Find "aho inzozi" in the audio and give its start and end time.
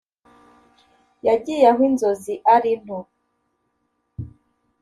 1.71-2.33